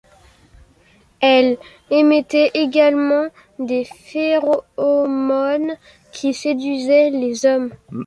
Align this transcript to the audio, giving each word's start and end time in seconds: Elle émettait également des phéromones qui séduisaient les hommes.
Elle 1.19 1.59
émettait 1.91 2.49
également 2.55 3.27
des 3.59 3.83
phéromones 3.85 5.77
qui 6.11 6.33
séduisaient 6.33 7.11
les 7.11 7.45
hommes. 7.45 7.69